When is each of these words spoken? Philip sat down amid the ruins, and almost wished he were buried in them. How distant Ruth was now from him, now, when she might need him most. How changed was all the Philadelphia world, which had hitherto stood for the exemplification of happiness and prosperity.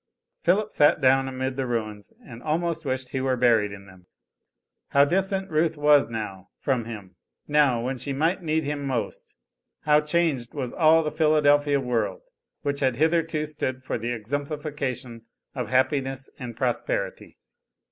Philip 0.41 0.71
sat 0.71 0.99
down 0.99 1.27
amid 1.27 1.57
the 1.57 1.67
ruins, 1.67 2.11
and 2.25 2.41
almost 2.41 2.85
wished 2.85 3.09
he 3.09 3.21
were 3.21 3.37
buried 3.37 3.71
in 3.71 3.85
them. 3.85 4.07
How 4.89 5.05
distant 5.05 5.51
Ruth 5.51 5.77
was 5.77 6.09
now 6.09 6.49
from 6.59 6.85
him, 6.85 7.17
now, 7.47 7.83
when 7.85 7.97
she 7.97 8.11
might 8.11 8.41
need 8.41 8.63
him 8.63 8.83
most. 8.87 9.35
How 9.81 10.01
changed 10.01 10.55
was 10.55 10.73
all 10.73 11.03
the 11.03 11.11
Philadelphia 11.11 11.79
world, 11.79 12.23
which 12.63 12.79
had 12.79 12.95
hitherto 12.95 13.45
stood 13.45 13.83
for 13.83 13.99
the 13.99 14.11
exemplification 14.11 15.25
of 15.53 15.67
happiness 15.69 16.31
and 16.39 16.57
prosperity. 16.57 17.37